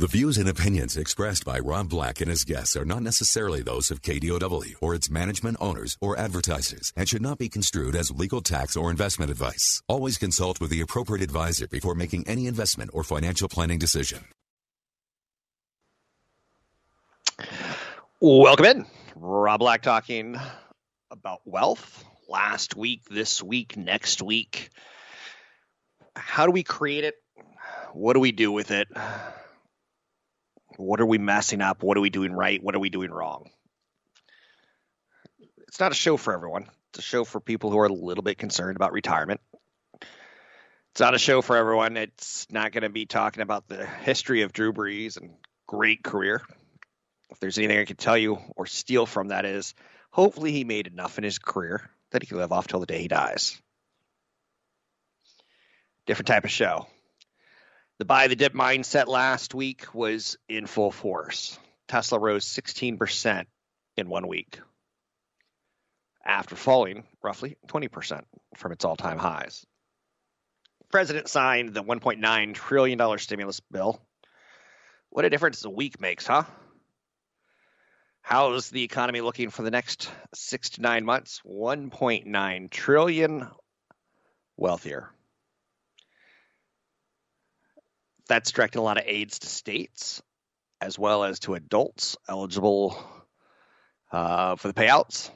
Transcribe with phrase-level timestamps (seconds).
[0.00, 3.90] The views and opinions expressed by Rob Black and his guests are not necessarily those
[3.90, 8.40] of KDOW or its management owners or advertisers and should not be construed as legal
[8.40, 9.82] tax or investment advice.
[9.88, 14.20] Always consult with the appropriate advisor before making any investment or financial planning decision.
[18.20, 18.86] Welcome in.
[19.16, 20.36] Rob Black talking
[21.10, 24.70] about wealth last week, this week, next week.
[26.14, 27.16] How do we create it?
[27.94, 28.86] What do we do with it?
[30.78, 31.82] What are we messing up?
[31.82, 32.62] What are we doing right?
[32.62, 33.50] What are we doing wrong?
[35.66, 36.68] It's not a show for everyone.
[36.90, 39.40] It's a show for people who are a little bit concerned about retirement.
[40.92, 41.96] It's not a show for everyone.
[41.96, 45.34] It's not going to be talking about the history of Drew Brees and
[45.66, 46.42] great career.
[47.30, 49.74] If there's anything I can tell you or steal from that is
[50.10, 53.02] hopefully he made enough in his career that he can live off till the day
[53.02, 53.60] he dies.
[56.06, 56.86] Different type of show.
[57.98, 61.58] The buy the dip mindset last week was in full force.
[61.88, 63.44] Tesla rose 16%
[63.96, 64.60] in one week
[66.24, 68.22] after falling roughly 20%
[68.56, 69.66] from its all time highs.
[70.80, 74.00] The president signed the $1.9 trillion stimulus bill.
[75.10, 76.44] What a difference a week makes, huh?
[78.20, 81.40] How's the economy looking for the next six to nine months?
[81.44, 83.48] 1.9 trillion
[84.56, 85.10] wealthier.
[88.28, 90.22] That's directing a lot of aids to states
[90.80, 92.96] as well as to adults eligible
[94.12, 95.30] uh, for the payouts.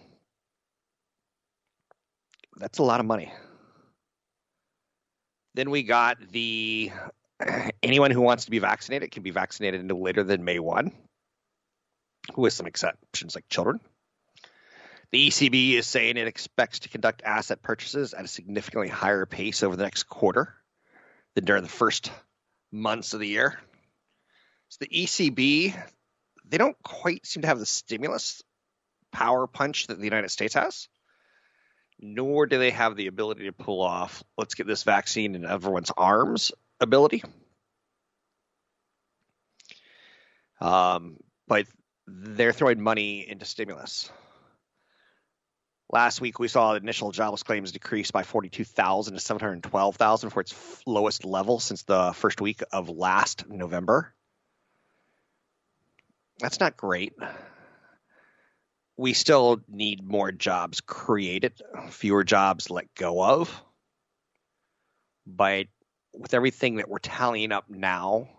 [2.57, 3.33] That's a lot of money.
[5.55, 6.93] Then we got the
[7.83, 10.93] anyone who wants to be vaccinated can be vaccinated no later than May 1,
[12.37, 13.81] with some exceptions like children.
[15.11, 19.63] The ECB is saying it expects to conduct asset purchases at a significantly higher pace
[19.63, 20.55] over the next quarter
[21.35, 22.11] than during the first
[22.73, 23.59] months of the year.
[24.69, 25.77] So the ECB,
[26.49, 28.43] they don't quite seem to have the stimulus
[29.13, 30.89] power punch that the United States has,
[32.01, 35.93] nor do they have the ability to pull off, let's get this vaccine in everyone's
[35.97, 36.51] arms
[36.81, 37.23] ability.
[40.61, 41.67] Um, but
[42.07, 44.11] they're throwing money into stimulus.
[45.93, 51.27] Last week, we saw initial jobless claims decrease by 42,000 to 712,000 for its lowest
[51.27, 54.15] level since the first week of last November.
[56.41, 57.13] That's not great.
[58.97, 61.61] We still need more jobs created,
[61.91, 63.63] fewer jobs let go of.
[65.27, 65.67] But
[66.15, 68.31] with everything that we're tallying up now,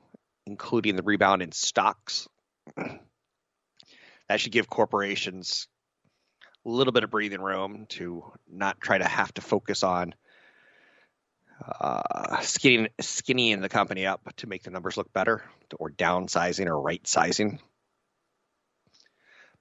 [0.47, 2.28] including the rebound in stocks,
[2.75, 5.68] that should give corporations
[6.69, 10.13] little bit of breathing room to not try to have to focus on
[11.79, 15.44] uh, skinning, skinnying the company up to make the numbers look better
[15.78, 17.59] or downsizing or right sizing.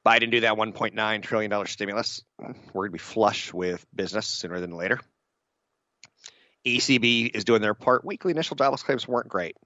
[0.04, 2.22] Biden do that $1.9 trillion stimulus.
[2.38, 5.00] We're going to be flush with business sooner than later.
[6.66, 8.04] ECB is doing their part.
[8.04, 9.56] Weekly initial jobless claims weren't great.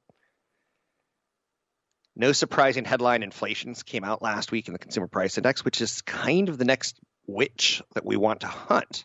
[2.14, 6.00] No surprising headline inflations came out last week in the consumer price index, which is
[6.02, 9.04] kind of the next witch that we want to hunt.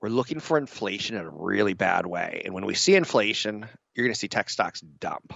[0.00, 2.42] We're looking for inflation in a really bad way.
[2.44, 5.32] And when we see inflation, you're going to see tech stocks dump.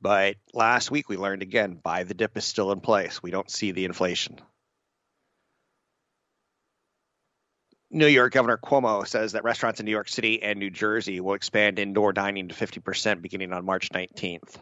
[0.00, 3.22] But last week we learned again buy the dip is still in place.
[3.22, 4.40] We don't see the inflation.
[7.92, 11.34] New York Governor Cuomo says that restaurants in New York City and New Jersey will
[11.34, 14.56] expand indoor dining to 50% beginning on March 19th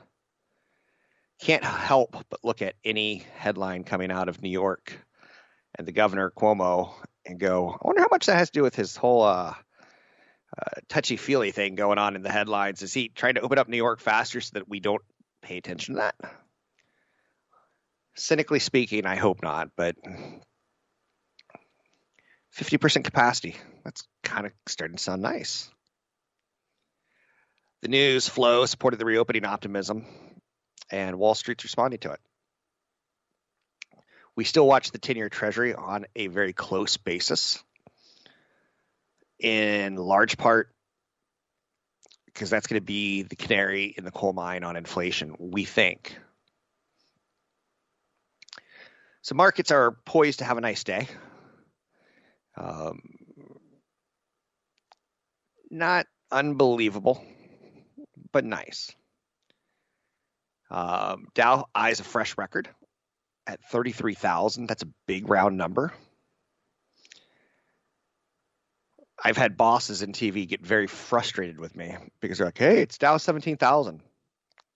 [1.38, 4.98] can't help but look at any headline coming out of New York
[5.76, 6.92] and the governor Cuomo
[7.24, 9.54] and go, I wonder how much that has to do with his whole uh,
[10.58, 12.82] uh, touchy feely thing going on in the headlines.
[12.82, 15.02] Is he trying to open up New York faster so that we don't
[15.42, 16.16] pay attention to that?
[18.16, 19.94] Cynically speaking, I hope not, but
[22.56, 23.56] 50% capacity.
[23.84, 25.70] That's kind of starting to sound nice.
[27.82, 30.04] The news flow supported the reopening optimism
[30.90, 32.20] and Wall Street's responding to it.
[34.36, 37.62] We still watch the 10 year Treasury on a very close basis,
[39.38, 40.68] in large part
[42.26, 46.16] because that's going to be the canary in the coal mine on inflation, we think.
[49.22, 51.08] So markets are poised to have a nice day.
[52.56, 53.00] Um,
[55.68, 57.24] not unbelievable,
[58.30, 58.92] but nice.
[60.70, 62.68] Um, Dow eyes a fresh record
[63.46, 64.66] at 33,000.
[64.66, 65.92] That's a big round number.
[69.22, 72.98] I've had bosses in TV get very frustrated with me because they're like, "Hey, it's
[72.98, 74.00] Dow 17,000."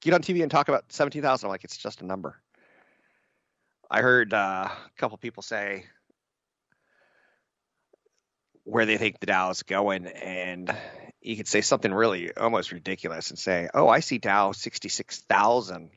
[0.00, 1.46] Get on TV and talk about 17,000.
[1.46, 2.40] I'm like, "It's just a number."
[3.88, 5.84] I heard uh, a couple people say
[8.64, 10.74] where they think the Dow is going, and
[11.22, 15.90] you could say something really almost ridiculous and say, "Oh, I see Dow 66,000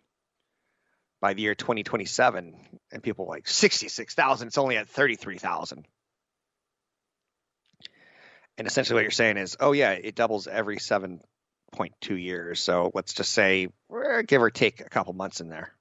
[1.22, 4.48] by the year 2027," and people like 66,000.
[4.48, 5.88] It's only at 33,000.
[8.58, 12.62] And essentially, what you're saying is, oh yeah, it doubles every 7.2 years.
[12.62, 15.74] So let's just say, eh, give or take a couple months in there.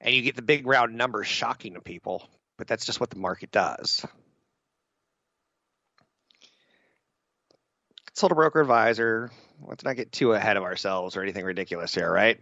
[0.00, 3.18] And you get the big round numbers shocking to people, but that's just what the
[3.18, 4.04] market does.
[8.22, 9.30] A broker advisor.
[9.60, 12.38] Let's not get too ahead of ourselves or anything ridiculous here, right?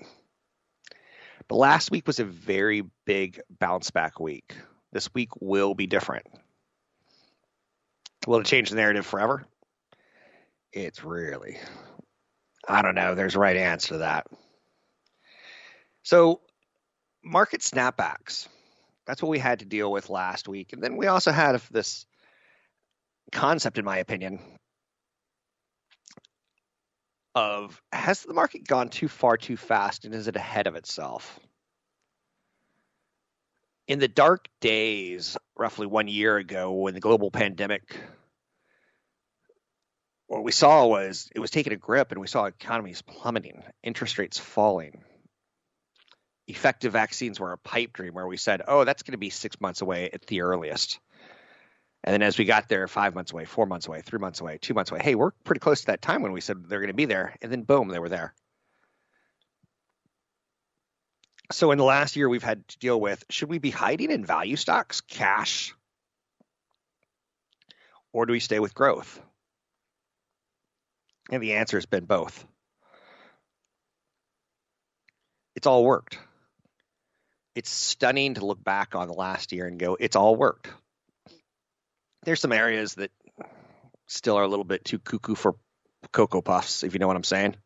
[1.49, 4.55] But last week was a very big bounce back week.
[4.93, 6.27] This week will be different.
[8.27, 9.45] Will it change the narrative forever?
[10.73, 11.59] It's really,
[12.69, 13.15] I don't know.
[13.15, 14.27] There's a right answer to that.
[16.05, 16.41] So,
[17.25, 18.47] market snapbacks.
[19.07, 20.73] That's what we had to deal with last week.
[20.73, 22.07] And then we also had this
[23.33, 24.39] concept, in my opinion,
[27.35, 31.39] of has the market gone too far too fast and is it ahead of itself?
[33.89, 37.97] In the dark days, roughly one year ago, when the global pandemic,
[40.29, 44.19] what we saw was it was taking a grip and we saw economies plummeting, interest
[44.19, 45.03] rates falling.
[46.47, 49.61] Effective vaccines were a pipe dream where we said, oh, that's going to be six
[49.61, 50.99] months away at the earliest.
[52.05, 54.59] And then as we got there, five months away, four months away, three months away,
[54.61, 56.89] two months away, hey, we're pretty close to that time when we said they're going
[56.89, 57.37] to be there.
[57.41, 58.35] And then boom, they were there.
[61.53, 64.25] So in the last year, we've had to deal with should we be hiding in
[64.25, 65.75] value stocks, cash,
[68.13, 69.21] or do we stay with growth?
[71.31, 72.45] And the answer has been both.
[75.55, 76.19] It's all worked.
[77.55, 80.69] It's stunning to look back on the last year and go, it's all worked
[82.25, 83.11] there's some areas that
[84.07, 85.57] still are a little bit too cuckoo for
[86.13, 87.57] cocoa puffs, if you know what I'm saying.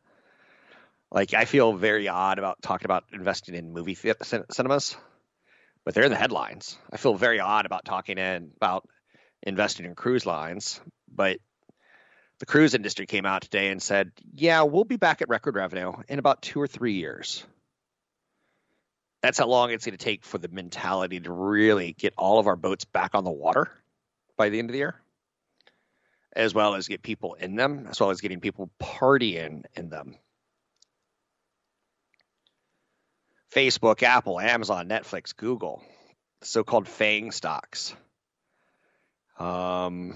[1.11, 4.97] Like I feel very odd about talking about investing in movie cinemas,
[5.85, 6.77] but they're in the headlines.
[6.93, 8.89] I feel very odd about talking in about
[9.43, 11.39] investing in cruise lines, but
[12.39, 15.93] the cruise industry came out today and said, "Yeah, we'll be back at record revenue
[16.09, 17.47] in about 2 or 3 years."
[19.23, 22.47] That's how long it's going to take for the mentality to really get all of
[22.47, 23.71] our boats back on the water
[24.37, 25.01] by the end of the year,
[26.35, 30.17] as well as get people in them, as well as getting people partying in them.
[33.55, 35.83] Facebook, Apple, Amazon, Netflix, Google,
[36.43, 37.95] so called FANG stocks.
[39.39, 40.15] Um,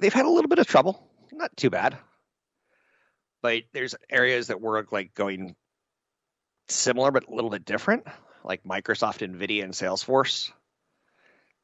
[0.00, 1.98] they've had a little bit of trouble, not too bad.
[3.42, 5.54] But there's areas that were like going
[6.68, 8.06] similar but a little bit different,
[8.42, 10.50] like Microsoft, Nvidia, and Salesforce.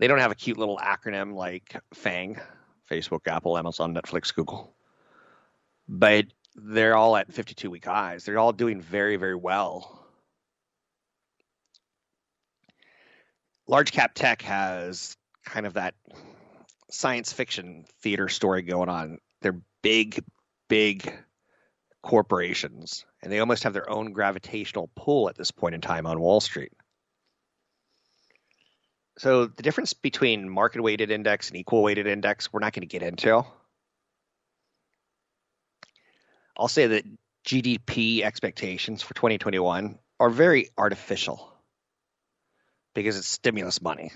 [0.00, 2.40] They don't have a cute little acronym like FANG,
[2.90, 4.74] Facebook, Apple, Amazon, Netflix, Google.
[5.86, 8.24] But they're all at 52 week highs.
[8.24, 10.02] They're all doing very, very well.
[13.68, 15.94] Large cap tech has kind of that
[16.90, 19.18] science fiction theater story going on.
[19.42, 20.24] They're big,
[20.68, 21.12] big
[22.02, 26.20] corporations, and they almost have their own gravitational pull at this point in time on
[26.20, 26.72] Wall Street.
[29.20, 32.86] So the difference between market weighted index and equal weighted index, we're not going to
[32.86, 33.44] get into.
[36.56, 37.04] I'll say that
[37.46, 41.52] GDP expectations for 2021 are very artificial
[42.94, 44.10] because it's stimulus money.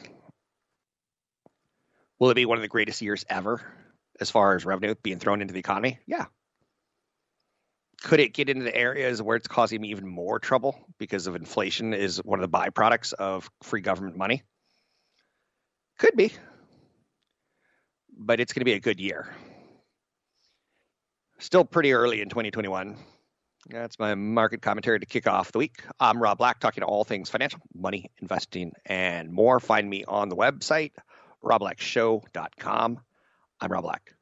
[2.18, 3.60] Will it be one of the greatest years ever
[4.18, 5.98] as far as revenue being thrown into the economy?
[6.06, 6.24] Yeah.
[8.04, 11.36] Could it get into the areas where it's causing me even more trouble because of
[11.36, 14.44] inflation is one of the byproducts of free government money?
[15.98, 16.32] Could be.
[18.16, 19.28] But it's going to be a good year.
[21.38, 22.96] Still pretty early in 2021.
[23.68, 25.82] That's my market commentary to kick off the week.
[25.98, 29.58] I'm Rob Black, talking to all things financial, money, investing, and more.
[29.58, 30.92] Find me on the website,
[31.42, 33.00] robblackshow.com.
[33.60, 34.13] I'm Rob Black.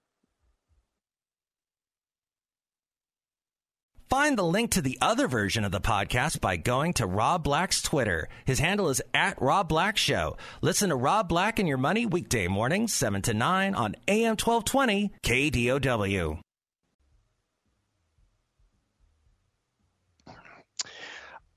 [4.13, 7.81] Find the link to the other version of the podcast by going to Rob Black's
[7.81, 8.29] Twitter.
[8.45, 10.37] His handle is at Rob Black Show.
[10.61, 15.13] Listen to Rob Black and Your Money weekday mornings, 7 to 9 on AM 1220
[15.23, 16.41] KDOW.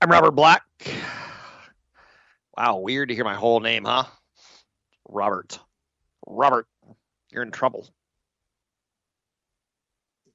[0.00, 0.62] I'm Robert Black.
[2.56, 4.04] Wow, weird to hear my whole name, huh?
[5.06, 5.58] Robert.
[6.26, 6.66] Robert,
[7.30, 7.86] you're in trouble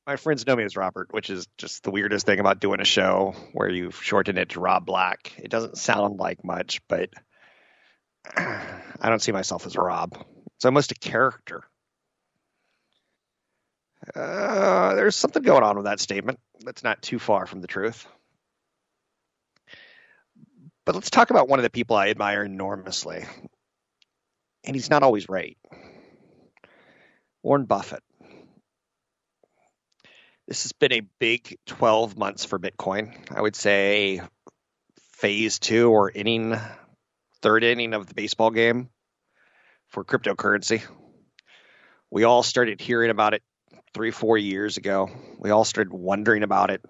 [0.07, 2.85] my friends know me as Robert, which is just the weirdest thing about doing a
[2.85, 5.33] show where you shorten it to Rob Black.
[5.37, 7.09] It doesn't sound like much, but
[8.35, 10.17] I don't see myself as Rob.
[10.55, 11.63] It's almost a character.
[14.15, 18.07] Uh, there's something going on with that statement that's not too far from the truth.
[20.85, 23.25] But let's talk about one of the people I admire enormously.
[24.63, 25.57] And he's not always right.
[27.43, 28.03] Warren Buffett.
[30.51, 33.15] This has been a big 12 months for Bitcoin.
[33.33, 34.19] I would say
[35.13, 36.59] phase two or inning,
[37.41, 38.89] third inning of the baseball game
[39.87, 40.81] for cryptocurrency.
[42.09, 43.43] We all started hearing about it
[43.93, 45.09] three, four years ago.
[45.39, 46.83] We all started wondering about it,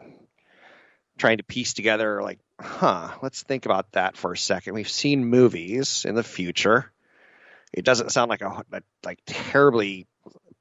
[1.20, 4.74] trying to piece together, like, huh, let's think about that for a second.
[4.74, 6.92] We've seen movies in the future.
[7.72, 8.64] It doesn't sound like a
[9.06, 10.08] like terribly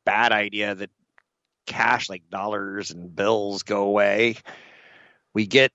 [0.04, 0.90] bad idea that
[1.66, 4.36] cash like dollars and bills go away.
[5.34, 5.72] We get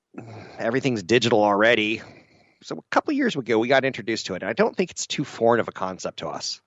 [0.57, 2.01] everything's digital already.
[2.63, 4.41] So a couple years ago, we got introduced to it.
[4.41, 6.61] And I don't think it's too foreign of a concept to us.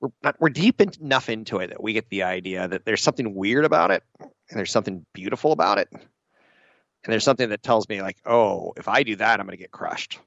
[0.00, 3.34] We're not, we're deep enough into it that we get the idea that there's something
[3.34, 6.02] weird about it, and there's something beautiful about it, and
[7.12, 9.70] there's something that tells me like, oh, if I do that, I'm going to get
[9.70, 10.18] crushed.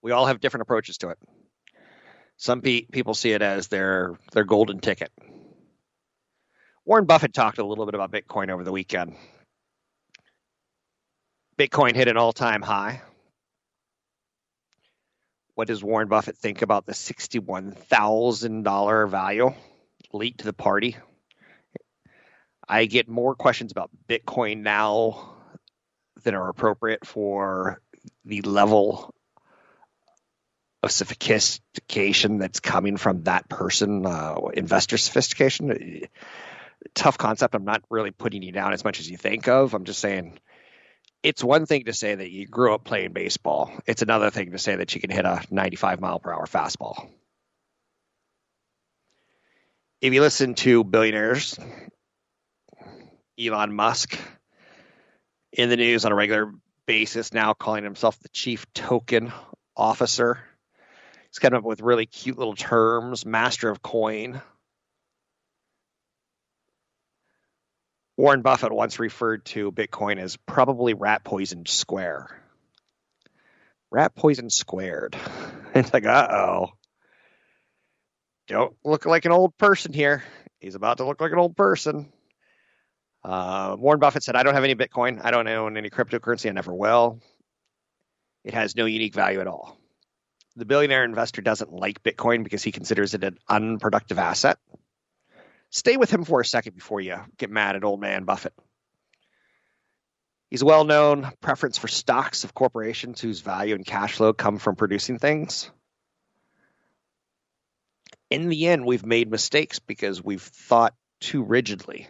[0.00, 1.18] We all have different approaches to it.
[2.36, 5.12] Some pe- people see it as their their golden ticket.
[6.84, 9.14] Warren Buffett talked a little bit about Bitcoin over the weekend.
[11.56, 13.02] Bitcoin hit an all time high.
[15.54, 19.54] What does Warren Buffett think about the $61,000 value
[20.12, 20.96] late to the party?
[22.68, 25.36] I get more questions about Bitcoin now
[26.24, 27.80] than are appropriate for
[28.24, 29.14] the level
[30.82, 36.08] of sophistication that's coming from that person, uh, investor sophistication
[36.94, 37.54] tough concept.
[37.54, 39.74] I'm not really putting you down as much as you think of.
[39.74, 40.38] I'm just saying
[41.22, 43.72] it's one thing to say that you grew up playing baseball.
[43.86, 47.08] It's another thing to say that you can hit a 95 mile per hour fastball.
[50.00, 51.58] If you listen to billionaires,
[53.38, 54.18] Elon Musk
[55.52, 56.52] in the news on a regular
[56.86, 59.32] basis now calling himself the chief token
[59.76, 60.40] officer.
[61.28, 64.42] He's come up with really cute little terms, master of coin,
[68.16, 72.28] Warren Buffett once referred to Bitcoin as probably rat poison square.
[73.90, 75.16] Rat poison squared.
[75.74, 76.66] It's like, uh oh.
[78.46, 80.22] Don't look like an old person here.
[80.60, 82.12] He's about to look like an old person.
[83.24, 85.24] Uh, Warren Buffett said, I don't have any Bitcoin.
[85.24, 86.50] I don't own any cryptocurrency.
[86.50, 87.20] I never will.
[88.44, 89.78] It has no unique value at all.
[90.56, 94.58] The billionaire investor doesn't like Bitcoin because he considers it an unproductive asset
[95.72, 98.54] stay with him for a second before you get mad at old man Buffett.
[100.50, 104.58] He's a well known preference for stocks of corporations whose value and cash flow come
[104.58, 105.70] from producing things.
[108.30, 112.06] In the end, we've made mistakes because we've thought too rigidly.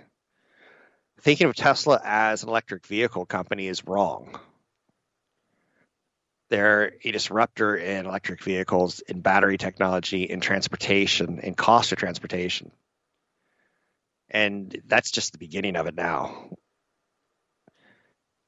[1.21, 4.39] Thinking of Tesla as an electric vehicle company is wrong.
[6.49, 12.73] They're a disruptor in electric vehicles, in battery technology, in transportation, in cost of transportation.
[14.33, 16.49] And that's just the beginning of it now.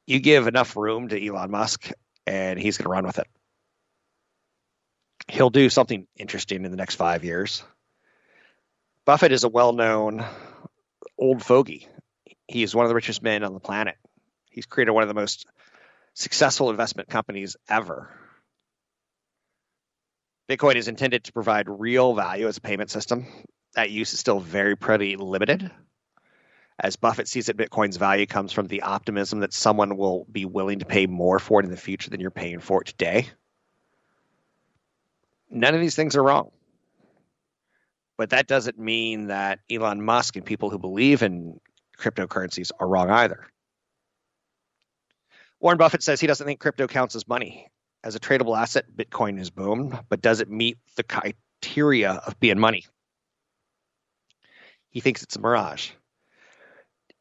[0.07, 1.91] You give enough room to Elon Musk,
[2.27, 3.27] and he's going to run with it.
[5.29, 7.63] He'll do something interesting in the next five years.
[9.05, 10.25] Buffett is a well known
[11.19, 11.89] old fogey.
[12.49, 13.97] He is one of the richest men on the planet.
[14.51, 15.47] He's created one of the most
[16.15, 18.11] successful investment companies ever.
[20.49, 23.27] Bitcoin is intended to provide real value as a payment system
[23.75, 25.71] that use is still very pretty limited.
[26.79, 30.81] As Buffett sees it, Bitcoin's value comes from the optimism that someone will be willing
[30.81, 33.29] to pay more for it in the future than you're paying for it today.
[35.51, 36.51] None of these things are wrong.
[38.17, 41.61] But that doesn't mean that Elon Musk and people who believe in
[41.97, 43.47] cryptocurrencies are wrong either.
[45.61, 47.69] Warren Buffett says he doesn't think crypto counts as money.
[48.03, 52.59] As a tradable asset, Bitcoin is boom, but does it meet the criteria of being
[52.59, 52.85] money?
[54.95, 55.91] He thinks it's a mirage.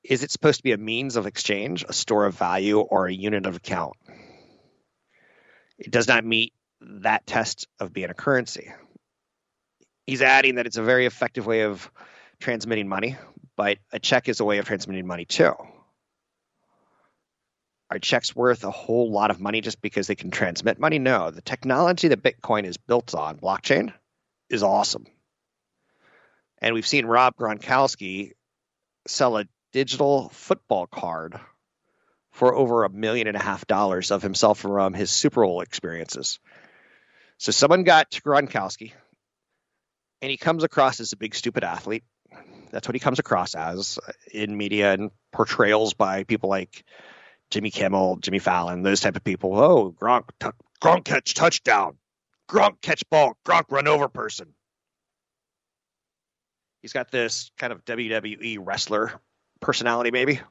[0.04, 3.14] Is it supposed to be a means of exchange, a store of value, or a
[3.14, 3.96] unit of account?
[5.80, 8.72] It does not meet that test of being a currency.
[10.06, 11.90] He's adding that it's a very effective way of
[12.40, 13.18] transmitting money,
[13.56, 15.54] but a check is a way of transmitting money too.
[17.90, 21.00] Are checks worth a whole lot of money just because they can transmit money?
[21.00, 21.32] No.
[21.32, 23.94] The technology that Bitcoin is built on, blockchain,
[24.50, 25.06] is awesome.
[26.64, 28.32] And we've seen Rob Gronkowski
[29.06, 31.38] sell a digital football card
[32.32, 36.40] for over a million and a half dollars of himself from his Super Bowl experiences.
[37.38, 38.94] So someone got Gronkowski,
[40.22, 42.06] and he comes across as a big stupid athlete.
[42.72, 44.00] That's what he comes across as
[44.34, 46.86] in media and portrayals by people like
[47.52, 49.56] Jimmy Kimmel, Jimmy Fallon, those type of people.
[49.60, 50.48] Oh, Gronk, t-
[50.82, 51.98] Gronk catch touchdown,
[52.50, 54.54] Gronk catch ball, Gronk run over person.
[56.84, 59.14] He's got this kind of WWE wrestler
[59.62, 60.42] personality, maybe.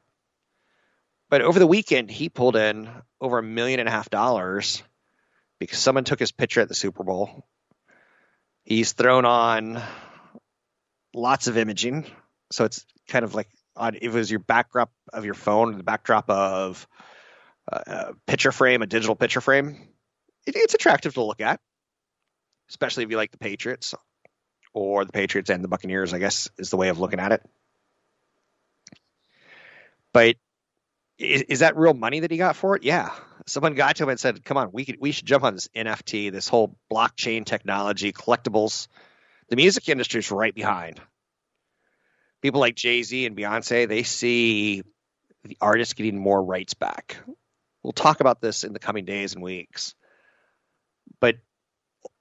[1.29, 2.89] But over the weekend, he pulled in
[3.21, 4.81] over a million and a half dollars
[5.59, 7.45] because someone took his picture at the Super Bowl.
[8.63, 9.79] He's thrown on
[11.13, 12.07] lots of imaging,
[12.51, 16.31] so it's kind of like on it was your backdrop of your phone, the backdrop
[16.31, 16.87] of
[17.71, 19.87] uh, a picture frame, a digital picture frame.
[20.47, 21.59] It, it's attractive to look at,
[22.69, 23.93] especially if you like the Patriots
[24.73, 26.13] or the Patriots and the Buccaneers.
[26.13, 27.41] I guess is the way of looking at it.
[30.11, 30.35] But
[31.17, 32.83] is, is, that real money that he got for it?
[32.83, 33.11] Yeah.
[33.45, 35.67] Someone got to him and said, "Come on, we could we should jump on this
[35.75, 38.87] NFT, this whole blockchain technology, collectibles.
[39.49, 41.01] The music industry is right behind.
[42.41, 44.83] People like Jay Z and Beyonce, they see
[45.43, 47.17] the artists getting more rights back.
[47.81, 49.93] We'll talk about this in the coming days and weeks.
[51.19, 51.37] But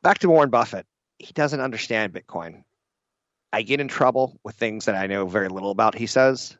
[0.02, 0.86] back to Warren Buffett,
[1.22, 2.64] he doesn't understand Bitcoin.
[3.52, 6.56] I get in trouble with things that I know very little about, he says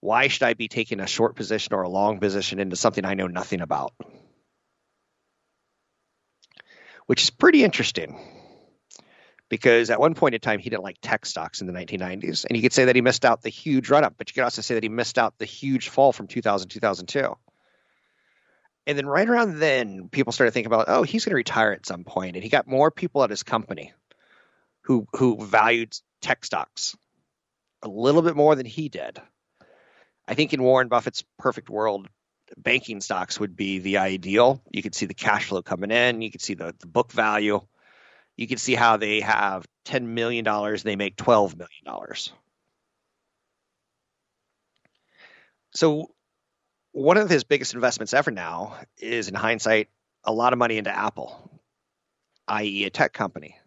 [0.00, 3.14] why should I be taking a short position or a long position into something I
[3.14, 3.92] know nothing about?
[7.06, 8.18] Which is pretty interesting
[9.48, 12.56] because at one point in time he didn't like tech stocks in the 1990s and
[12.56, 14.60] you could say that he missed out the huge run up but you could also
[14.60, 17.36] say that he missed out the huge fall from 2000 2002
[18.86, 21.86] and then right around then people started thinking about oh he's going to retire at
[21.86, 23.92] some point and he got more people at his company
[24.82, 26.96] who who valued tech stocks
[27.82, 29.20] a little bit more than he did
[30.28, 32.08] I think in Warren Buffett's perfect world,
[32.56, 34.62] banking stocks would be the ideal.
[34.72, 37.60] You could see the cash flow coming in, you could see the, the book value,
[38.36, 40.44] you could see how they have $10 million,
[40.84, 42.14] they make $12 million.
[45.72, 46.10] So,
[46.96, 49.88] one of his biggest investments ever now is, in hindsight,
[50.24, 51.50] a lot of money into Apple,
[52.48, 53.58] i.e., a tech company.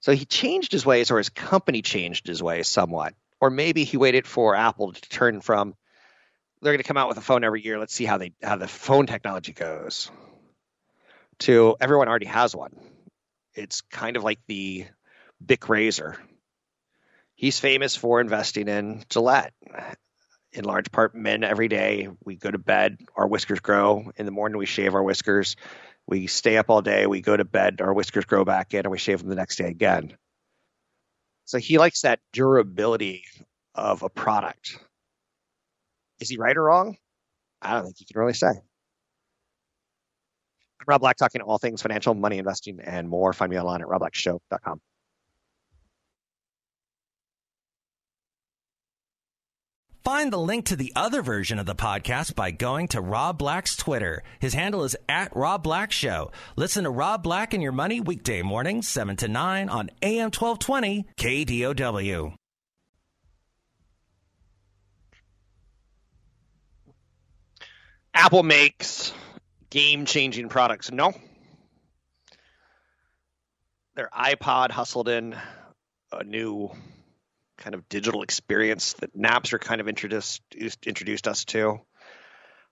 [0.00, 3.96] So he changed his ways, or his company changed his ways somewhat or maybe he
[3.96, 5.74] waited for Apple to turn from
[6.62, 7.78] they're going to come out with a phone every year.
[7.78, 10.10] Let's see how they how the phone technology goes.
[11.40, 12.76] To everyone already has one.
[13.54, 14.86] It's kind of like the
[15.44, 16.18] Bic razor.
[17.34, 19.54] He's famous for investing in Gillette.
[20.52, 24.10] In large part, men every day we go to bed, our whiskers grow.
[24.16, 25.54] In the morning, we shave our whiskers.
[26.08, 27.06] We stay up all day.
[27.06, 29.56] We go to bed, our whiskers grow back in, and we shave them the next
[29.56, 30.16] day again.
[31.44, 33.24] So he likes that durability
[33.74, 34.78] of a product.
[36.18, 36.96] Is he right or wrong?
[37.62, 38.48] I don't think you can really say.
[38.48, 38.56] I'm
[40.86, 43.32] Rob Black, talking all things financial, money, investing, and more.
[43.32, 44.80] Find me online at robblackshow.com.
[50.04, 53.76] Find the link to the other version of the podcast by going to Rob Black's
[53.76, 54.22] Twitter.
[54.38, 56.32] His handle is at Rob Black Show.
[56.56, 61.06] Listen to Rob Black and Your Money weekday mornings, 7 to 9 on AM 1220
[61.18, 62.34] KDOW.
[68.14, 69.12] Apple makes
[69.68, 70.90] game changing products.
[70.90, 71.12] No.
[73.96, 75.36] Their iPod hustled in
[76.10, 76.70] a new
[77.60, 80.42] kind of digital experience that Napster kind of introduced
[80.84, 81.80] introduced us to.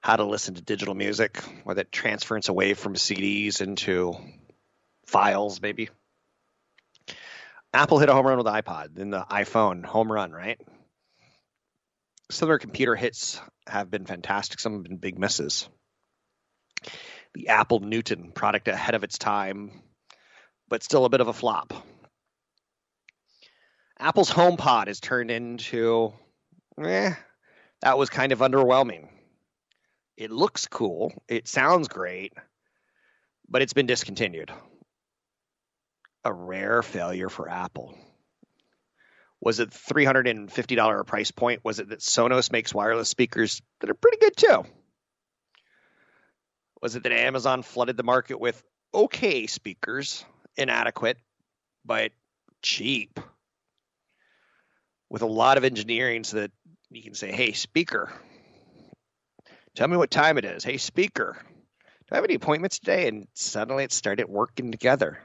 [0.00, 4.14] How to listen to digital music, or that transference away from CDs into
[5.06, 5.88] files, maybe.
[7.74, 10.60] Apple hit a home run with the iPod, then the iPhone, home run, right?
[12.30, 15.68] Some of their computer hits have been fantastic, some have been big misses.
[17.34, 19.72] The Apple Newton product ahead of its time,
[20.68, 21.72] but still a bit of a flop.
[24.00, 26.12] Apple's HomePod has turned into,
[26.80, 27.14] eh,
[27.80, 29.08] that was kind of underwhelming.
[30.16, 32.32] It looks cool, it sounds great,
[33.48, 34.52] but it's been discontinued.
[36.24, 37.96] A rare failure for Apple.
[39.40, 41.64] Was it $350 price point?
[41.64, 44.64] Was it that Sonos makes wireless speakers that are pretty good too?
[46.82, 48.62] Was it that Amazon flooded the market with
[48.94, 50.24] okay speakers,
[50.56, 51.18] inadequate,
[51.84, 52.12] but
[52.62, 53.18] cheap,
[55.10, 56.50] with a lot of engineering so that
[56.90, 58.12] you can say, hey, speaker,
[59.74, 60.64] tell me what time it is.
[60.64, 63.08] Hey, speaker, do I have any appointments today?
[63.08, 65.18] And suddenly it started working together.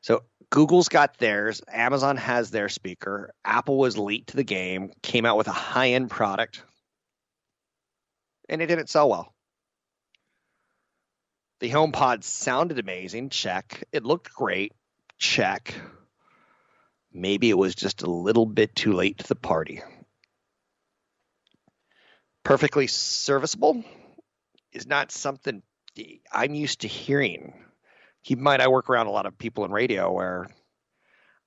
[0.00, 5.26] So Google's got theirs, Amazon has their speaker, Apple was late to the game, came
[5.26, 6.62] out with a high end product
[8.48, 9.34] and it didn't sell well.
[11.60, 13.30] The HomePod sounded amazing.
[13.30, 13.84] Check.
[13.92, 14.72] It looked great.
[15.18, 15.74] Check.
[17.18, 19.82] Maybe it was just a little bit too late to the party.
[22.44, 23.84] Perfectly serviceable
[24.72, 25.62] is not something
[26.32, 27.54] I'm used to hearing.
[28.24, 30.48] Keep in mind, I work around a lot of people in radio where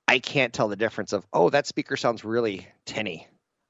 [0.07, 3.27] I can't tell the difference of, oh, that speaker sounds really tinny.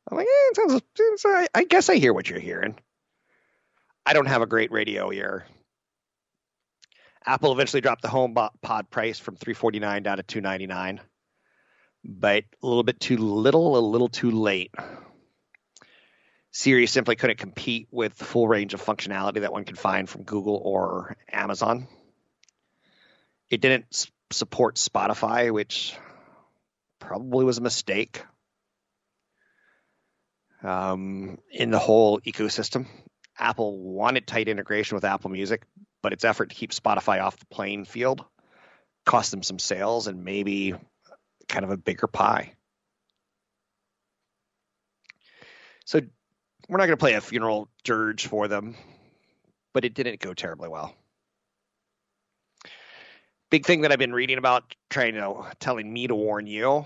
[0.09, 2.75] I'm like, eh, sounds, I guess I hear what you're hearing.
[4.05, 5.45] I don't have a great radio ear.
[7.23, 11.01] Apple eventually dropped the home pod price from 349 down to 299
[12.03, 14.73] but a little bit too little, a little too late.
[16.51, 20.23] Siri simply couldn't compete with the full range of functionality that one could find from
[20.23, 21.87] Google or Amazon.
[23.49, 25.95] It didn't support Spotify, which
[26.99, 28.23] probably was a mistake
[30.63, 32.87] um, in the whole ecosystem.
[33.37, 35.63] Apple wanted tight integration with Apple Music,
[36.01, 38.25] but its effort to keep Spotify off the playing field
[39.05, 40.73] cost them some sales and maybe
[41.51, 42.53] kind of a bigger pie.
[45.85, 46.01] So
[46.69, 48.75] we're not going to play a funeral dirge for them,
[49.73, 50.93] but it didn't go terribly well.
[53.49, 56.85] Big thing that I've been reading about, trying to telling me to warn you,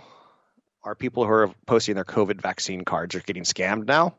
[0.83, 4.15] are people who are posting their COVID vaccine cards are getting scammed now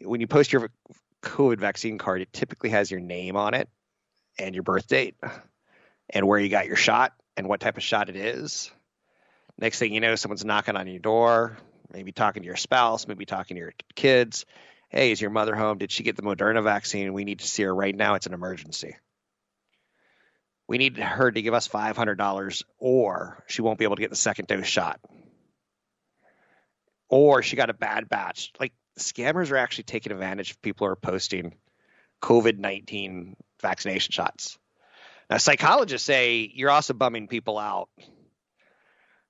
[0.00, 0.70] when you post your
[1.22, 3.68] COVID vaccine card, it typically has your name on it
[4.38, 5.16] and your birth date
[6.10, 8.70] and where you got your shot and what type of shot it is.
[9.58, 11.58] Next thing you know, someone's knocking on your door,
[11.92, 14.44] maybe talking to your spouse, maybe talking to your kids.
[14.88, 15.78] Hey, is your mother home?
[15.78, 17.12] Did she get the Moderna vaccine?
[17.12, 18.14] We need to see her right now.
[18.14, 18.96] It's an emergency.
[20.68, 24.16] We need her to give us $500 or she won't be able to get the
[24.16, 25.00] second dose shot.
[27.08, 28.52] Or she got a bad batch.
[28.58, 31.54] Like scammers are actually taking advantage of people who are posting
[32.22, 34.58] COVID 19 vaccination shots.
[35.32, 37.88] Now, psychologists say you're also bumming people out.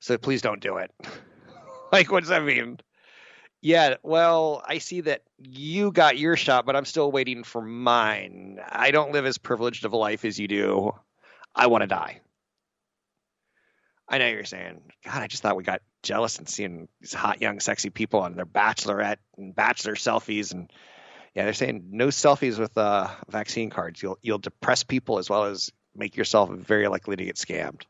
[0.01, 0.91] So please don't do it.
[1.93, 2.81] like, what does that mean?
[3.61, 8.59] Yeah, well, I see that you got your shot, but I'm still waiting for mine.
[8.69, 10.91] I don't live as privileged of a life as you do.
[11.55, 12.21] I want to die.
[14.09, 17.41] I know you're saying, God, I just thought we got jealous and seeing these hot,
[17.41, 20.53] young, sexy people on their bachelorette and bachelor selfies.
[20.53, 20.69] And
[21.33, 24.03] yeah, they're saying no selfies with uh, vaccine cards.
[24.03, 27.83] You'll you'll depress people as well as make yourself very likely to get scammed.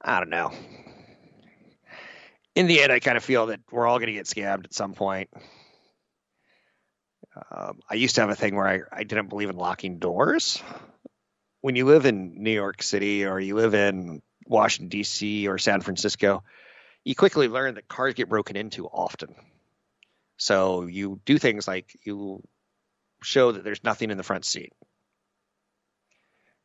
[0.00, 0.52] I don't know.
[2.54, 4.74] In the end, I kind of feel that we're all going to get scammed at
[4.74, 5.30] some point.
[7.50, 10.62] Um, I used to have a thing where I, I didn't believe in locking doors
[11.64, 15.48] when you live in New York City or you live in Washington D.C.
[15.48, 16.44] or San Francisco,
[17.04, 19.34] you quickly learn that cars get broken into often.
[20.36, 22.42] So you do things like you
[23.22, 24.74] show that there's nothing in the front seat.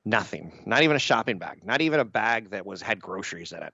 [0.10, 0.52] Nothing.
[0.66, 1.64] Not even a shopping bag.
[1.64, 3.74] Not even a bag that was had groceries in it.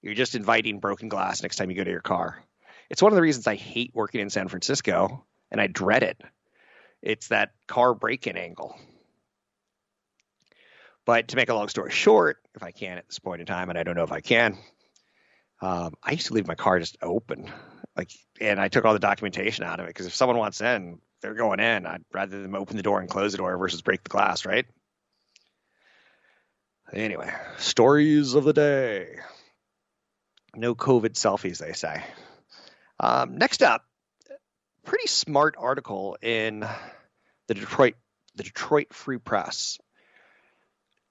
[0.00, 2.44] You're just inviting broken glass next time you go to your car.
[2.88, 6.22] It's one of the reasons I hate working in San Francisco and I dread it.
[7.02, 8.78] It's that car break-in angle.
[11.04, 13.68] But to make a long story short, if I can at this point in time,
[13.68, 14.56] and I don't know if I can,
[15.60, 17.50] um, I used to leave my car just open,
[17.96, 21.00] like, and I took all the documentation out of it because if someone wants in,
[21.20, 21.84] they're going in.
[21.84, 24.66] I'd rather them open the door and close the door versus break the glass, right?
[26.92, 29.16] Anyway, stories of the day.
[30.54, 32.02] No COVID selfies, they say.
[33.00, 33.84] Um, next up,
[34.84, 36.66] pretty smart article in
[37.48, 37.94] the Detroit
[38.34, 39.78] the Detroit Free Press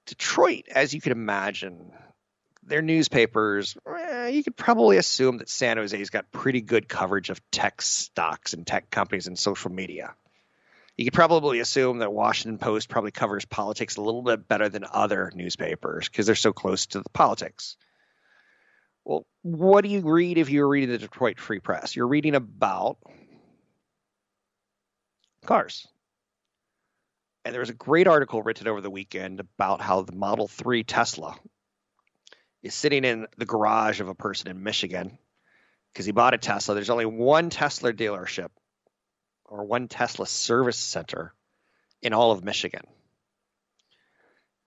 [0.06, 1.92] Detroit, as you can imagine,
[2.64, 7.40] their newspapers, eh, you could probably assume that San Jose's got pretty good coverage of
[7.50, 10.14] tech stocks and tech companies and social media.
[10.96, 14.84] You could probably assume that Washington Post probably covers politics a little bit better than
[14.90, 17.76] other newspapers because they're so close to the politics.
[19.04, 21.96] Well, what do you read if you're reading the Detroit Free Press?
[21.96, 22.98] You're reading about
[25.44, 25.88] cars.
[27.44, 30.84] And there was a great article written over the weekend about how the Model 3
[30.84, 31.36] Tesla
[32.62, 35.18] is sitting in the garage of a person in Michigan
[35.92, 36.74] because he bought a Tesla.
[36.74, 38.48] There's only one Tesla dealership
[39.44, 41.34] or one Tesla service center
[42.00, 42.82] in all of Michigan.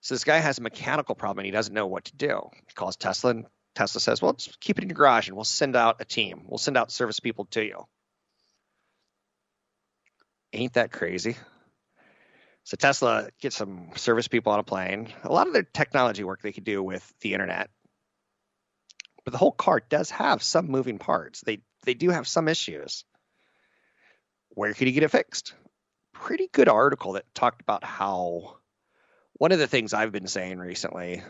[0.00, 2.48] So this guy has a mechanical problem and he doesn't know what to do.
[2.68, 5.44] He calls Tesla and Tesla says, Well, just keep it in your garage and we'll
[5.44, 6.44] send out a team.
[6.46, 7.86] We'll send out service people to you.
[10.52, 11.36] Ain't that crazy?
[12.64, 15.12] So Tesla gets some service people on a plane.
[15.22, 17.70] A lot of their technology work they could do with the internet.
[19.24, 21.42] But the whole car does have some moving parts.
[21.42, 23.04] They they do have some issues.
[24.56, 25.54] Where could you get it fixed?
[26.12, 28.56] Pretty good article that talked about how
[29.34, 31.22] one of the things I've been saying recently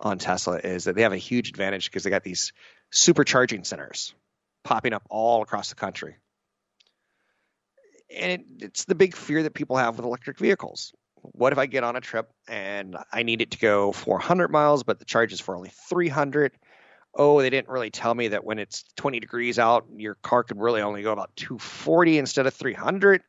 [0.00, 2.54] on Tesla is that they have a huge advantage because they got these
[2.90, 4.14] supercharging centers
[4.64, 6.16] popping up all across the country
[8.16, 10.92] and it, it's the big fear that people have with electric vehicles.
[11.22, 14.82] What if I get on a trip and I need it to go 400 miles,
[14.82, 16.52] but the charge is for only 300?
[17.14, 20.60] Oh, they didn't really tell me that when it's 20 degrees out, your car could
[20.60, 23.22] really only go about 240 instead of 300.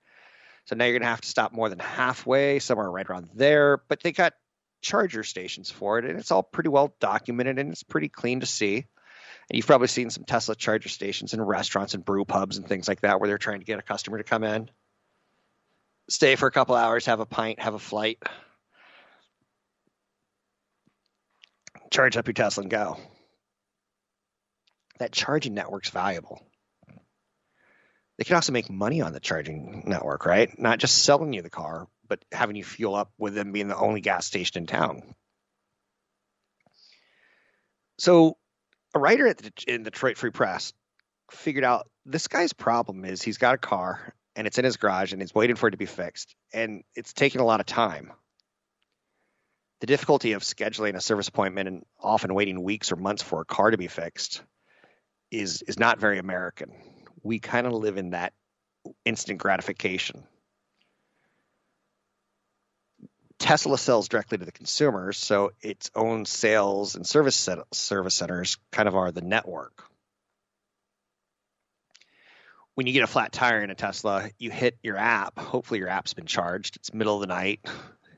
[0.65, 3.81] So now you're going to have to stop more than halfway, somewhere right around there.
[3.87, 4.33] But they got
[4.81, 8.45] charger stations for it, and it's all pretty well documented and it's pretty clean to
[8.45, 8.75] see.
[8.77, 12.87] And you've probably seen some Tesla charger stations in restaurants and brew pubs and things
[12.87, 14.69] like that where they're trying to get a customer to come in
[16.11, 18.21] stay for a couple hours, have a pint, have a flight,
[21.89, 22.97] charge up your Tesla and go.
[25.01, 26.39] That charging network's valuable.
[28.19, 30.47] They can also make money on the charging network, right?
[30.59, 33.75] Not just selling you the car, but having you fuel up with them being the
[33.75, 35.01] only gas station in town.
[37.97, 38.37] So,
[38.93, 40.71] a writer at the, in the Detroit Free Press
[41.31, 45.13] figured out this guy's problem is he's got a car and it's in his garage
[45.13, 48.11] and he's waiting for it to be fixed and it's taking a lot of time
[49.79, 53.45] the difficulty of scheduling a service appointment and often waiting weeks or months for a
[53.45, 54.43] car to be fixed
[55.31, 56.71] is is not very american
[57.23, 58.33] we kind of live in that
[59.05, 60.23] instant gratification
[63.39, 68.87] Tesla sells directly to the consumers, so its own sales and service service centers kind
[68.87, 69.83] of are the network
[72.75, 75.37] when you get a flat tire in a Tesla, you hit your app.
[75.37, 76.77] Hopefully, your app's been charged.
[76.77, 77.59] It's middle of the night.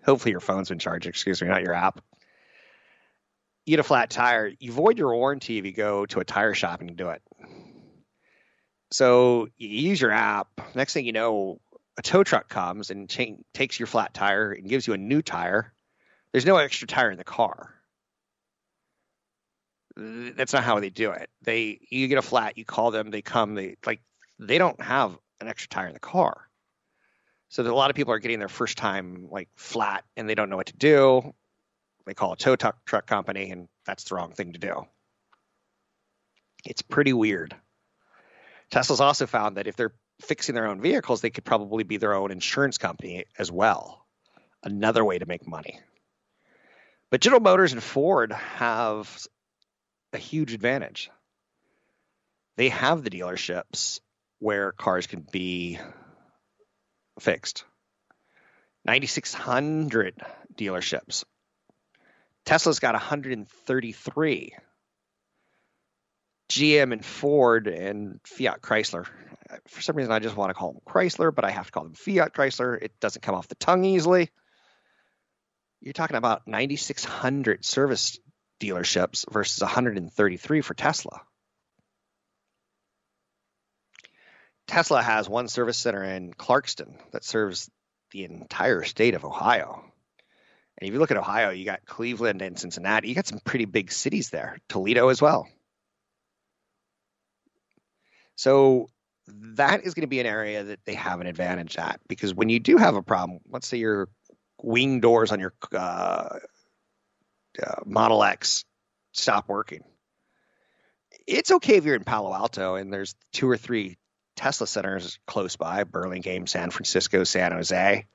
[0.06, 1.08] Hopefully, your phone's been charged.
[1.08, 2.02] Excuse me, not your app.
[3.66, 4.52] You get a flat tire.
[4.60, 7.22] You void your warranty if you go to a tire shop and do it.
[8.92, 10.50] So you use your app.
[10.76, 11.60] Next thing you know,
[11.98, 13.10] a tow truck comes and
[13.54, 15.74] takes your flat tire and gives you a new tire.
[16.32, 17.74] There's no extra tire in the car.
[19.96, 21.30] That's not how they do it.
[21.44, 24.02] They you get a flat, you call them, they come, they like
[24.40, 26.50] they don't have an extra tire in the car.
[27.50, 30.50] So a lot of people are getting their first time like flat and they don't
[30.50, 31.34] know what to do.
[32.06, 34.86] They call a tow truck, truck company and that's the wrong thing to do.
[36.66, 37.56] It's pretty weird.
[38.72, 42.14] Tesla's also found that if they're fixing their own vehicles, they could probably be their
[42.14, 44.06] own insurance company as well.
[44.64, 45.80] Another way to make money.
[47.10, 49.28] But General Motors and Ford have
[50.14, 51.12] a huge advantage.
[52.56, 54.00] They have the dealerships
[54.40, 55.80] where cars can be
[57.20, 57.66] fixed.
[58.86, 60.22] 9,600
[60.56, 61.24] dealerships.
[62.46, 64.54] Tesla's got 133.
[66.50, 69.08] GM and Ford and Fiat Chrysler.
[69.68, 71.84] For some reason, I just want to call them Chrysler, but I have to call
[71.84, 72.82] them Fiat Chrysler.
[72.82, 74.30] It doesn't come off the tongue easily.
[75.82, 78.20] You're talking about 9,600 service
[78.62, 81.22] dealerships versus 133 for Tesla.
[84.68, 87.70] Tesla has one service center in Clarkston that serves
[88.12, 89.84] the entire state of Ohio.
[90.84, 93.08] And if you look at Ohio, you got Cleveland and Cincinnati.
[93.08, 95.48] You got some pretty big cities there, Toledo as well.
[98.36, 98.90] So
[99.28, 102.50] that is going to be an area that they have an advantage at because when
[102.50, 104.10] you do have a problem, let's say your
[104.62, 106.40] wing doors on your uh,
[107.66, 108.66] uh, Model X
[109.14, 109.86] stop working.
[111.26, 113.98] It's okay if you're in Palo Alto and there's two or three
[114.36, 118.06] Tesla centers close by Burlingame, San Francisco, San Jose,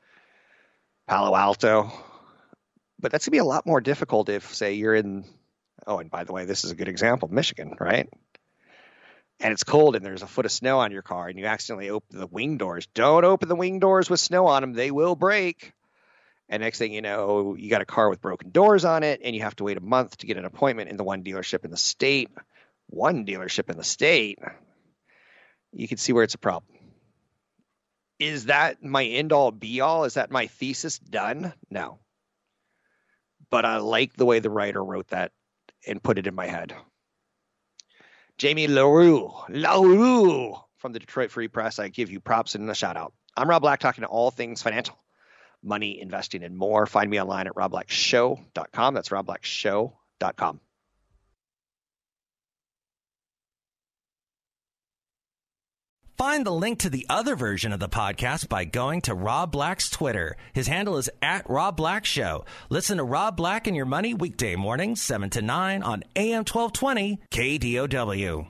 [1.06, 1.90] Palo Alto.
[3.00, 5.24] But that's going to be a lot more difficult if, say, you're in,
[5.86, 8.08] oh, and by the way, this is a good example Michigan, right?
[9.40, 11.90] And it's cold and there's a foot of snow on your car and you accidentally
[11.90, 12.88] open the wing doors.
[12.94, 15.72] Don't open the wing doors with snow on them, they will break.
[16.48, 19.36] And next thing you know, you got a car with broken doors on it and
[19.36, 21.70] you have to wait a month to get an appointment in the one dealership in
[21.70, 22.30] the state.
[22.88, 24.38] One dealership in the state
[25.72, 26.74] you can see where it's a problem.
[28.18, 30.04] Is that my end all be all?
[30.04, 31.52] Is that my thesis done?
[31.70, 31.98] No.
[33.50, 35.32] But I like the way the writer wrote that
[35.86, 36.74] and put it in my head.
[38.36, 41.78] Jamie LaReau, LaReau from the Detroit Free Press.
[41.78, 43.12] I give you props and a shout out.
[43.36, 44.96] I'm Rob Black talking to all things financial,
[45.62, 46.86] money, investing, and more.
[46.86, 48.94] Find me online at robblackshow.com.
[48.94, 50.60] That's robblackshow.com.
[56.18, 59.88] Find the link to the other version of the podcast by going to Rob Black's
[59.88, 60.36] Twitter.
[60.52, 62.44] His handle is at Rob Black Show.
[62.70, 67.20] Listen to Rob Black and Your Money weekday mornings, 7 to 9 on AM 1220
[67.30, 68.48] KDOW.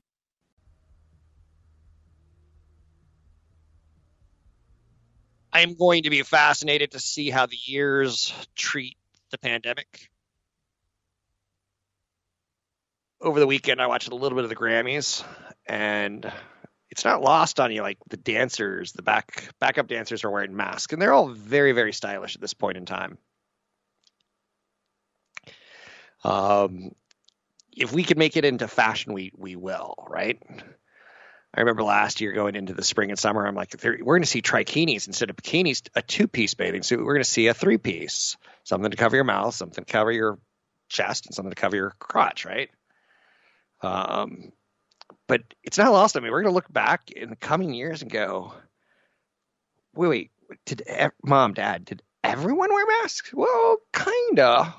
[5.53, 8.97] I'm going to be fascinated to see how the years treat
[9.31, 10.09] the pandemic.
[13.21, 15.23] Over the weekend, I watched a little bit of the Grammys,
[15.67, 16.33] and
[16.99, 20.93] it's not lost on you like the dancers the back backup dancers are wearing masks
[20.93, 23.19] and they're all very very stylish at this point in time.
[26.25, 26.91] Um,
[27.71, 30.43] if we can make it into fashion we we will right?
[31.55, 34.29] I remember last year going into the spring and summer i'm like we're going to
[34.29, 36.99] see trikinis instead of bikinis a two-piece bathing suit.
[36.99, 40.41] We're going to see a three-piece something to cover your mouth something to cover your
[40.89, 42.71] chest and something to cover your crotch right?
[43.83, 44.51] Um,
[45.29, 46.31] but it's not lost on me.
[46.31, 48.53] We're going to look back in the coming years and go,
[49.95, 50.31] wait, wait,
[50.67, 50.83] did
[51.23, 53.33] mom, dad, did everyone wear masks?
[53.33, 54.75] Well, kinda.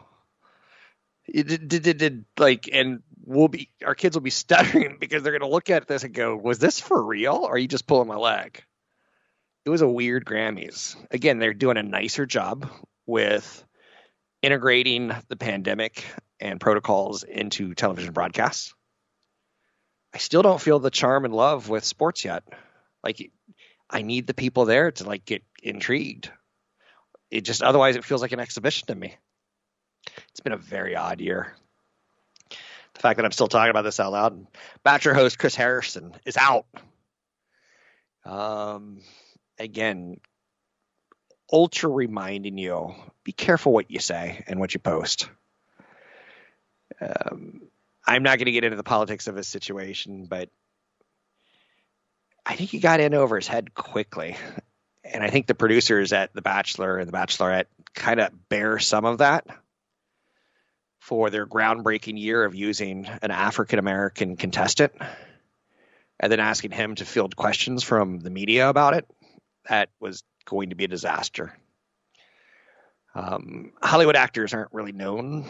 [1.32, 5.38] Did, did, did, did like, and we'll be, our kids will be stuttering because they're
[5.38, 7.36] going to look at this and go, was this for real?
[7.36, 8.64] Or are you just pulling my leg?
[9.66, 10.96] It was a weird Grammys.
[11.12, 12.68] Again, they're doing a nicer job
[13.06, 13.64] with
[14.42, 16.06] integrating the pandemic
[16.40, 18.74] and protocols into television broadcasts
[20.14, 22.44] I still don't feel the charm and love with sports yet.
[23.04, 23.32] Like
[23.90, 26.32] I need the people there to like get intrigued.
[27.32, 29.16] It just otherwise it feels like an exhibition to me.
[30.32, 31.56] It's been a very odd year.
[32.50, 34.34] The fact that I'm still talking about this out loud.
[34.34, 34.48] And
[34.84, 36.66] Bachelor host Chris Harrison is out.
[38.26, 39.02] Um,
[39.60, 40.20] again,
[41.52, 42.94] ultra reminding you:
[43.24, 45.30] be careful what you say and what you post.
[47.00, 47.69] Um,
[48.10, 50.50] I'm not going to get into the politics of his situation, but
[52.44, 54.36] I think he got in over his head quickly.
[55.12, 59.06] And I think the producers at The Bachelor and The Bachelorette kind of bear some
[59.06, 59.48] of that
[61.00, 64.92] for their groundbreaking year of using an African American contestant
[66.20, 69.10] and then asking him to field questions from the media about it.
[69.68, 71.58] That was going to be a disaster.
[73.16, 75.46] Um, Hollywood actors aren't really known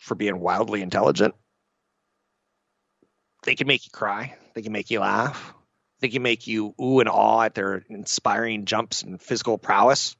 [0.00, 1.34] for being wildly intelligent.
[3.44, 4.36] They can make you cry.
[4.54, 5.54] They can make you laugh.
[6.00, 10.16] They can make you ooh and awe at their inspiring jumps and physical prowess.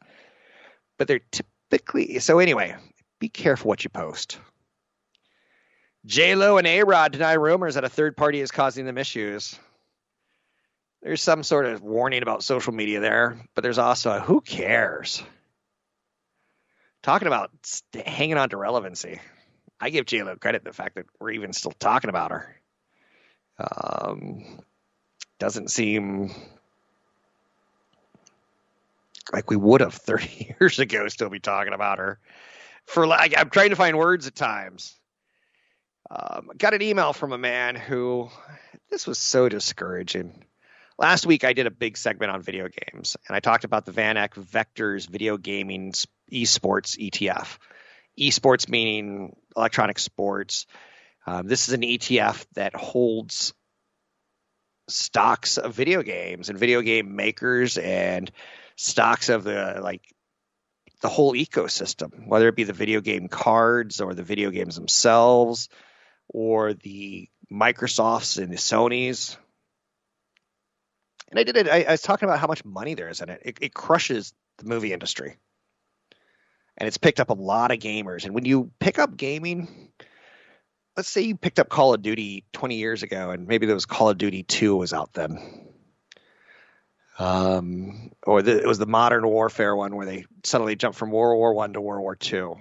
[0.98, 2.76] But they're typically so anyway,
[3.18, 4.38] be careful what you post.
[6.06, 9.58] J Lo and A Rod deny rumors that a third party is causing them issues.
[11.02, 15.22] There's some sort of warning about social media there, but there's also a who cares?
[17.02, 19.20] Talking about st- hanging on to relevancy.
[19.80, 22.60] I give JLo credit the fact that we're even still talking about her.
[23.58, 24.44] Um,
[25.38, 26.30] doesn't seem
[29.32, 32.18] like we would have 30 years ago still be talking about her.
[32.84, 34.94] For like, I'm trying to find words at times.
[36.10, 38.28] Um, got an email from a man who
[38.90, 40.44] this was so discouraging.
[40.98, 43.92] Last week I did a big segment on video games, and I talked about the
[43.92, 45.92] VanEck Vectors Video Gaming
[46.32, 47.58] Esports ETF
[48.18, 50.66] esports meaning electronic sports.
[51.26, 53.54] Um, this is an ETF that holds
[54.88, 58.30] stocks of video games and video game makers and
[58.76, 60.02] stocks of the like
[61.00, 65.68] the whole ecosystem, whether it be the video game cards or the video games themselves
[66.28, 69.36] or the Microsofts and the Sonys.
[71.30, 71.68] And I did it.
[71.68, 73.40] I, I was talking about how much money there is in it.
[73.44, 75.36] It, it crushes the movie industry
[76.76, 78.24] and it's picked up a lot of gamers.
[78.24, 79.90] And when you pick up gaming,
[80.96, 83.86] let's say you picked up Call of Duty 20 years ago, and maybe there was
[83.86, 85.38] Call of Duty 2 was out then.
[87.20, 91.38] Um, or the, it was the Modern Warfare one where they suddenly jumped from World
[91.38, 92.56] War One to World War Two.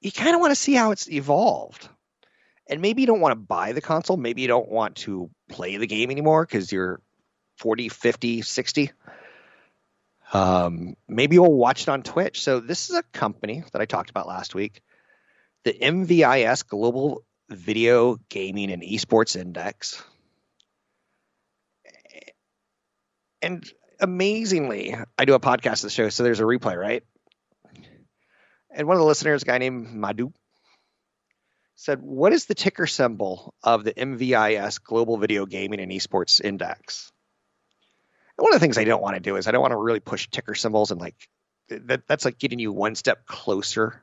[0.00, 1.86] You kind of want to see how it's evolved,
[2.66, 4.16] and maybe you don't want to buy the console.
[4.16, 7.02] Maybe you don't want to play the game anymore because you're
[7.58, 8.90] 40, 50, 60.
[10.32, 12.42] Um, maybe you'll watch it on Twitch.
[12.42, 14.82] So this is a company that I talked about last week,
[15.64, 20.02] the MVIS Global Video Gaming and Esports Index.
[23.42, 23.64] And
[24.00, 27.02] amazingly, I do a podcast of the show, so there's a replay, right?
[28.70, 30.32] And one of the listeners, a guy named Madhu,
[31.76, 37.12] said, What is the ticker symbol of the MVIS Global Video Gaming and Esports Index?
[38.36, 40.00] One of the things I don't want to do is I don't want to really
[40.00, 41.16] push ticker symbols and like
[41.68, 44.02] that, that's like getting you one step closer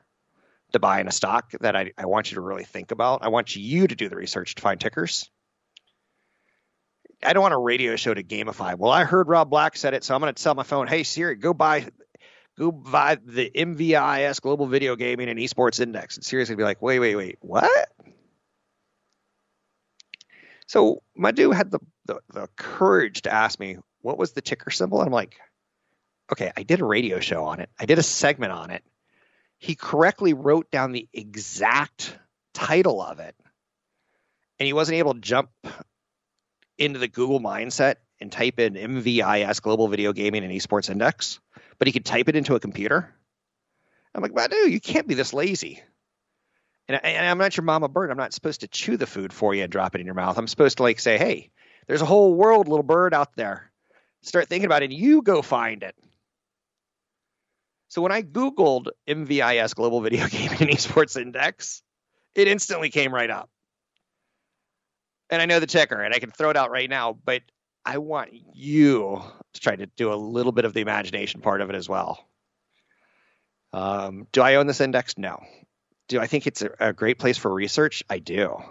[0.72, 3.22] to buying a stock that I, I want you to really think about.
[3.22, 5.30] I want you to do the research to find tickers.
[7.22, 8.76] I don't want a radio show to gamify.
[8.76, 11.04] Well, I heard Rob Black said it, so I'm going to tell my phone, "Hey
[11.04, 11.86] Siri, go buy,
[12.58, 16.64] go buy the MVIS Global Video Gaming and Esports Index." And Siri's going to be
[16.64, 17.88] like, "Wait, wait, wait, what?"
[20.66, 25.00] So Madhu had the, the the courage to ask me what was the ticker symbol.
[25.00, 25.38] I'm like,
[26.30, 27.70] okay, I did a radio show on it.
[27.78, 28.84] I did a segment on it.
[29.58, 32.16] He correctly wrote down the exact
[32.52, 33.34] title of it,
[34.58, 35.50] and he wasn't able to jump
[36.78, 41.40] into the Google mindset and type in MVIS Global Video Gaming and Esports Index,
[41.78, 43.14] but he could type it into a computer.
[44.14, 45.82] I'm like, Madhu, you can't be this lazy.
[46.88, 48.10] And, I, am not your mama bird.
[48.10, 50.36] I'm not supposed to chew the food for you and drop it in your mouth.
[50.36, 51.50] I'm supposed to like say, hey,
[51.86, 53.71] there's a whole world, little bird out there.
[54.22, 54.90] Start thinking about it.
[54.90, 55.94] And you go find it.
[57.88, 61.82] So when I Googled MVIS Global Video Gaming and Esports Index,
[62.34, 63.50] it instantly came right up
[65.32, 67.40] and I know the ticker, and I can throw it out right now, but
[67.86, 69.22] I want you
[69.54, 72.28] to try to do a little bit of the imagination part of it as well.
[73.72, 75.16] Um, do I own this index?
[75.16, 75.40] No.
[76.08, 78.04] Do I think it's a, a great place for research?
[78.10, 78.62] I do.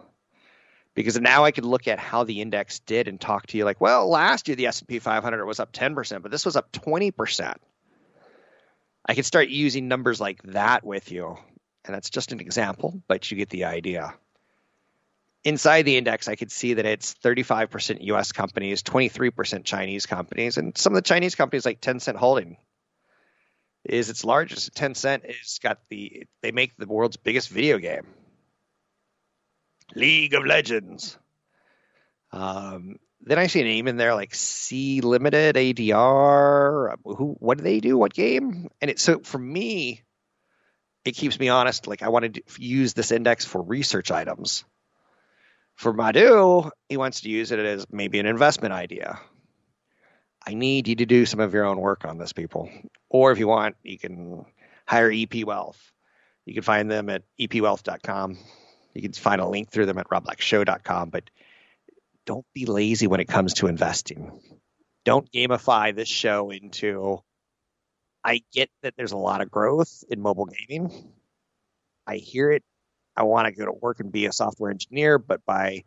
[0.93, 3.79] Because now I could look at how the index did and talk to you like,
[3.79, 7.55] well, last year the S&P 500 was up 10%, but this was up 20%.
[9.05, 11.37] I could start using numbers like that with you.
[11.85, 14.13] And that's just an example, but you get the idea
[15.43, 20.77] inside the index, I could see that it's 35% US companies, 23% Chinese companies, and
[20.77, 22.57] some of the Chinese companies like Tencent Holding
[23.83, 24.73] is its largest.
[24.75, 28.05] Tencent is got the they make the world's biggest video game,
[29.95, 31.17] League of Legends.
[32.31, 36.95] Um, then I see a name in there like Sea Limited ADR.
[37.03, 37.35] Who?
[37.39, 37.97] What do they do?
[37.97, 38.69] What game?
[38.81, 40.03] And it so for me,
[41.05, 41.87] it keeps me honest.
[41.87, 44.63] Like I want to use this index for research items
[45.81, 49.19] for Madhu, he wants to use it as maybe an investment idea.
[50.45, 52.69] I need you to do some of your own work on this, people.
[53.09, 54.45] Or if you want, you can
[54.87, 55.79] hire EP Wealth.
[56.45, 58.37] You can find them at epwealth.com.
[58.93, 61.09] You can find a link through them at robblackshow.com.
[61.09, 61.29] But
[62.25, 64.31] don't be lazy when it comes to investing.
[65.05, 67.19] Don't gamify this show into.
[68.23, 71.11] I get that there's a lot of growth in mobile gaming.
[72.05, 72.63] I hear it
[73.15, 75.83] I want to go to work and be a software engineer, but by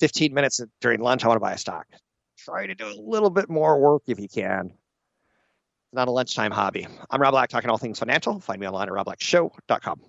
[0.00, 1.86] 15 minutes during lunch, I want to buy a stock.
[2.38, 4.66] Try to do a little bit more work if you can.
[4.66, 6.86] It's not a lunchtime hobby.
[7.10, 8.38] I'm Rob Black, talking all things financial.
[8.40, 10.00] Find me online at robblackshow.com.